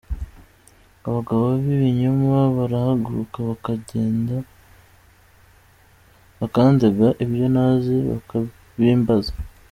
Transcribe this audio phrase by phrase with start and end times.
[1.07, 3.37] Abagabo b’ibinyoma barahaguruka,
[6.39, 9.31] Bakandega ibyo ntazi bakabimbaza.